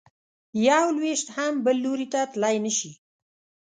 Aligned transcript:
یو 0.67 0.85
لویشت 0.97 1.27
هم 1.35 1.53
بل 1.65 1.77
لوري 1.83 2.07
ته 2.13 2.21
تلی 2.31 2.55
نه 2.65 2.71
شې. 2.77 2.91